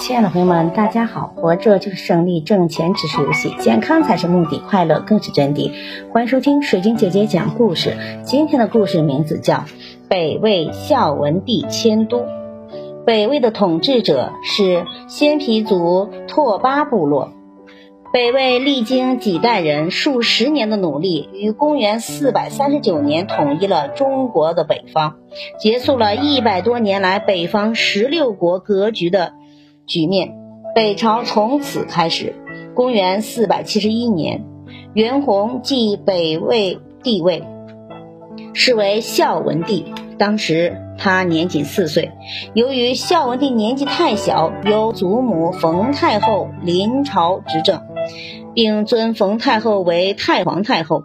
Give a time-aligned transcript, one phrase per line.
[0.00, 1.32] 亲爱的朋友们，大家好！
[1.36, 5.70] 活着就是胜利，挣钱只是游戏，健康才是目的，快乐更是真谛。
[6.12, 7.96] 欢迎收听水晶姐姐讲故事。
[8.24, 9.54] 今天的故事名字叫
[10.08, 12.18] 《北魏孝文帝迁都》。
[13.06, 17.32] 北魏的统治者是鲜皮族拓跋部落。
[18.12, 25.16] 北魏历经几代人、数十年的努力，于公元四百三十九年统一了中国的北方，
[25.58, 29.32] 结束了一百多年来北方十六国格局的
[29.86, 30.34] 局面。
[30.74, 32.34] 北朝从此开始。
[32.74, 34.44] 公元四百七十一年，
[34.94, 37.44] 袁弘继北魏帝位，
[38.52, 39.84] 是为孝文帝。
[40.18, 42.10] 当时他年仅四岁，
[42.52, 47.80] 由于孝文帝年纪太小，由祖母冯太后临朝执政，
[48.54, 51.04] 并尊冯太后为太皇太后。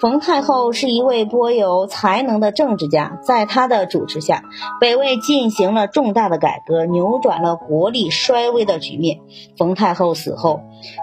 [0.00, 4.44] 冯太后是一位颇有才能的政治家，在她的主持下，
[4.80, 9.18] 北魏进行了重大的改革，扭转了国力衰微的局面。
[9.56, 10.60] 冯太后死后，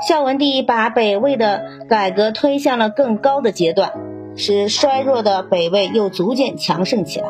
[0.08, 3.92] 孝文帝把北魏的改革推向了更高的阶段。
[4.38, 7.28] 使衰弱的北魏又逐渐强盛起来。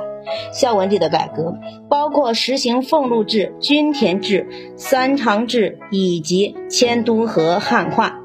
[0.51, 1.53] 孝文帝的改革
[1.87, 8.21] 包括实行俸禄制、均田制、三长制以及迁都和汉化，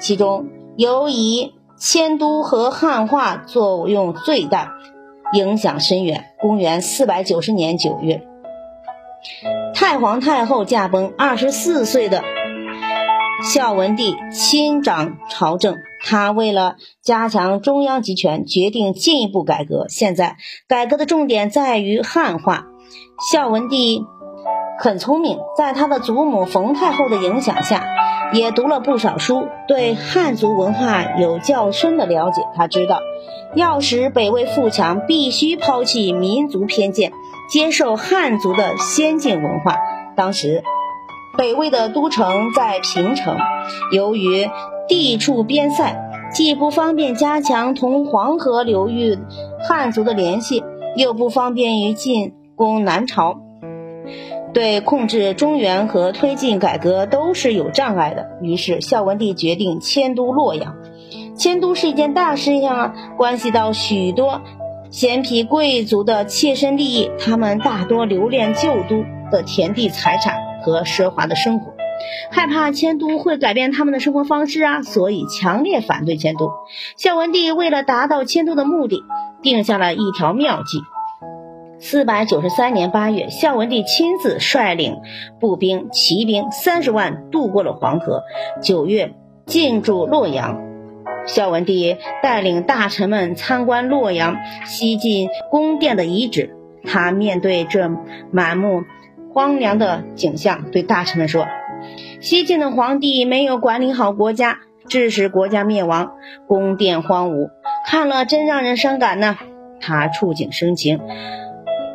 [0.00, 4.72] 其中尤以迁都和汉化作用最大，
[5.32, 6.24] 影响深远。
[6.40, 8.26] 公元四百九十年九月，
[9.74, 12.22] 太皇太后驾崩，二十四岁的
[13.42, 15.76] 孝文帝亲掌朝政。
[16.06, 19.86] 他为了加强中央集权，决定进一步改革。
[19.88, 20.36] 现在
[20.68, 22.66] 改革的重点在于汉化。
[23.32, 24.02] 孝文帝
[24.78, 27.84] 很聪明，在他的祖母冯太后的影响下，
[28.32, 32.42] 也读了不少书，对汉族文化有较深的了解。
[32.54, 32.98] 他知道，
[33.54, 37.12] 要使北魏富强，必须抛弃民族偏见，
[37.50, 39.76] 接受汉族的先进文化。
[40.16, 40.62] 当时，
[41.38, 43.36] 北魏的都城在平城，
[43.92, 44.50] 由于
[44.88, 45.96] 地处边塞，
[46.32, 49.18] 既不方便加强同黄河流域
[49.68, 50.64] 汉族的联系，
[50.96, 53.40] 又不方便于进攻南朝，
[54.54, 58.30] 对控制中原和推进改革都是有障碍的。
[58.40, 60.76] 于是孝文帝决定迁都洛阳。
[61.36, 64.40] 迁都是一件大事情啊，关系到许多
[64.90, 71.74] 鲜皮贵族的切身利益，他们大多留恋旧都的田地、财产和奢华的生活。
[72.30, 76.50] 害怕迁都会改变他们的生活方式啊，所以强烈反对迁都。
[76.96, 79.02] 孝文帝为了达到迁都的目的，
[79.42, 80.78] 定下了一条妙计。
[81.80, 84.96] 四百九十三年八月，孝文帝亲自率领
[85.40, 88.22] 步兵、骑兵三十万渡过了黄河。
[88.62, 89.14] 九月，
[89.46, 90.60] 进驻洛阳。
[91.26, 94.36] 孝文帝带领大臣们参观洛阳
[94.66, 96.56] 西晋宫殿的遗址。
[96.84, 97.90] 他面对这
[98.30, 98.82] 满目
[99.32, 101.46] 荒凉的景象，对大臣们说。
[102.20, 104.58] 西晋的皇帝没有管理好国家，
[104.88, 106.12] 致使国家灭亡，
[106.46, 107.48] 宫殿荒芜，
[107.86, 109.36] 看了真让人伤感呢。
[109.80, 111.00] 他触景生情，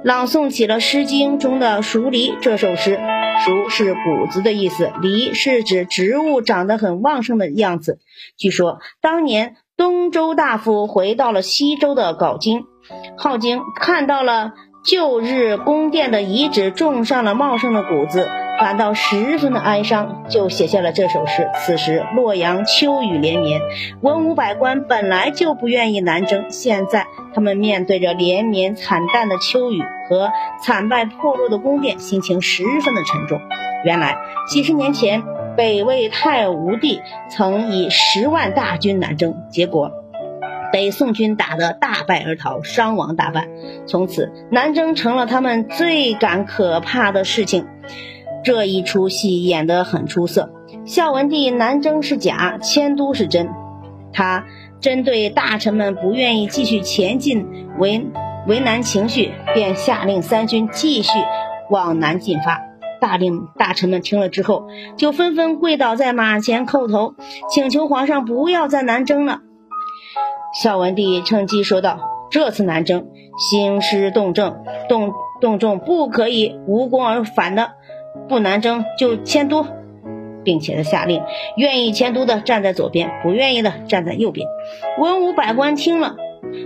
[0.04, 2.98] 朗诵起了《诗经》中的《黍离》这首诗。
[2.98, 8.00] 黍是谷子的意思，梨是指植物长得很旺盛的样子。
[8.38, 12.66] 据说当年东周大夫回到了西周的镐京，
[13.18, 14.54] 镐京看到了
[14.86, 18.28] 旧日宫殿的遗址，种上了茂盛的谷子。
[18.60, 21.50] 感到十分的哀伤，就写下了这首诗。
[21.56, 23.62] 此时洛阳秋雨连绵，
[24.02, 30.30] 文武百官本来就不愿意南征，现在他们面对着连绵惨淡的秋雨和
[30.62, 33.40] 惨败破落的宫殿，心情十分的沉重。
[33.86, 34.18] 原来
[34.50, 35.24] 几十年前，
[35.56, 39.92] 北魏太武帝曾以十万大军南征，结果
[40.74, 43.48] 北宋军打得大败而逃，伤亡大半。
[43.88, 47.66] 从此，南征成了他们最感可怕的事情。
[48.44, 50.52] 这一出戏演得很出色。
[50.86, 53.50] 孝文帝南征是假，迁都是真。
[54.12, 54.46] 他
[54.80, 57.46] 针对大臣们不愿意继续前进
[57.78, 58.08] 为
[58.48, 61.12] 为难情绪，便下令三军继续
[61.70, 62.62] 往南进发。
[63.02, 67.16] 大令大臣们听了之后，就纷纷跪倒在马前叩头，
[67.50, 69.40] 请求皇上不要再南征了。
[70.62, 72.00] 孝文帝趁机说道
[72.32, 73.08] ：“这次南征
[73.38, 77.72] 兴师动政，动动众不可以无功而返的。”
[78.28, 79.66] 不南征就迁都，
[80.44, 81.22] 并且他下令，
[81.58, 84.48] 愿意迁都的站在左边，不愿意的站在右边。
[85.00, 86.16] 文武百官听了，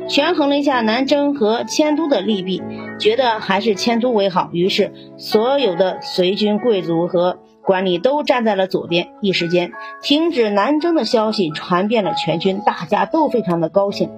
[0.07, 2.61] 权衡了一下南征和迁都的利弊，
[2.99, 4.49] 觉得还是迁都为好。
[4.53, 9.09] 于是，所有的随军贵族和官吏都站在了左边。
[9.21, 14.09] 一时间，停止南征的消息传遍了全军，大家都非常的高兴。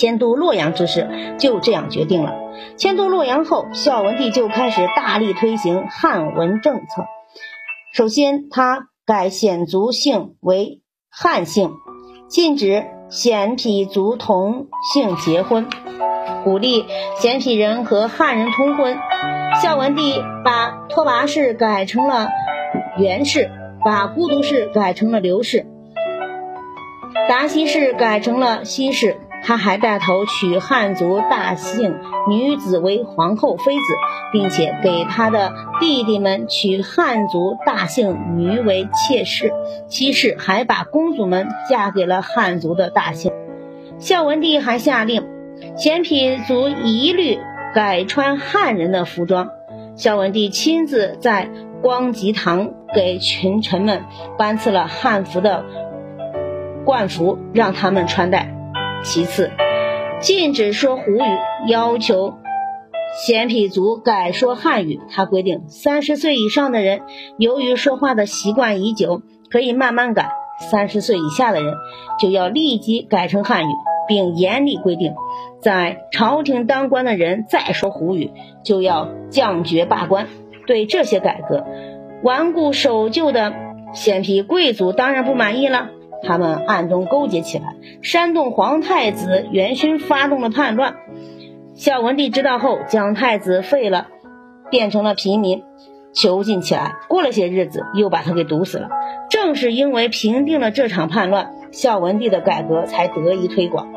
[0.00, 2.32] 迁都洛阳之事就这样决定了。
[2.78, 7.04] 迁都洛阳后，孝文帝就开始大力推行汉文政策。
[7.92, 10.80] 首先，他改鲜族姓为
[11.10, 11.72] 汉姓，
[12.28, 15.68] 禁止鲜卑族同姓结婚，
[16.44, 16.86] 鼓励
[17.18, 18.96] 鲜卑人和汉人通婚。
[19.60, 22.30] 孝文帝把拓跋氏改成了
[22.96, 23.50] 元氏，
[23.84, 25.66] 把孤独氏改成了刘氏，
[27.28, 29.20] 达西氏改成了西氏。
[29.42, 31.96] 他还带头娶汉族大姓
[32.28, 33.82] 女子为皇后妃子，
[34.32, 39.52] 并且给他的弟弟们娶汉族大姓女为妾室。
[39.88, 43.32] 妻室还把公主们嫁给了汉族的大姓。
[43.98, 45.26] 孝文帝还下令，
[45.76, 47.38] 鲜卑族一律
[47.74, 49.50] 改穿汉人的服装。
[49.96, 51.50] 孝文帝亲自在
[51.82, 54.04] 光吉堂给群臣们
[54.38, 55.64] 颁赐了汉服的
[56.84, 58.54] 冠服，让他们穿戴。
[59.02, 59.50] 其次，
[60.20, 61.22] 禁止说胡语，
[61.66, 62.34] 要求
[63.24, 65.00] 鲜卑族改说汉语。
[65.10, 67.00] 他规定，三十岁以上的人，
[67.38, 70.24] 由于说话的习惯已久，可以慢慢改；
[70.70, 71.74] 三十岁以下的人，
[72.20, 73.72] 就要立即改成汉语，
[74.06, 75.14] 并严厉规定，
[75.62, 78.30] 在朝廷当官的人再说胡语，
[78.62, 80.28] 就要降爵罢官。
[80.66, 81.64] 对这些改革，
[82.22, 83.54] 顽固守旧的
[83.94, 85.88] 鲜卑贵族当然不满意了。
[86.22, 90.96] 他们暗中勾结起来，煽动皇太子元勋发动了叛乱。
[91.74, 94.08] 孝文帝知道后，将太子废了，
[94.70, 95.62] 变成了平民，
[96.12, 96.96] 囚禁起来。
[97.08, 98.88] 过了些日子，又把他给毒死了。
[99.30, 103.88] 正是因为平定了这场叛乱，孝文帝的改革才得以推广。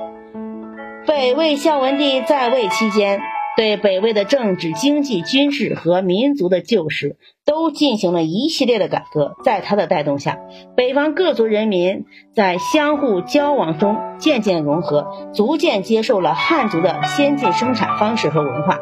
[1.06, 3.20] 北魏孝文帝在位期间。
[3.56, 9.36] 对北魏的政治、经济、军事和民族的旧时，都进行了一系列的改革。
[9.44, 10.40] 在他的带动下，
[10.76, 18.80] 北方各族人民在相互交往中渐渐融合，逐渐接受了汉族的先进生产方式和文化。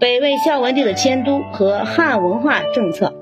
[0.00, 3.14] 北魏孝文帝的迁都和汉文化政策，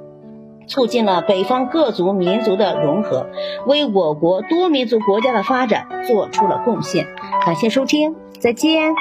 [0.67, 3.27] 促进了北方各族民族的融合，
[3.67, 7.07] 为我国多民族国家的发展做出了贡献。
[7.45, 8.95] 感谢收听，再见。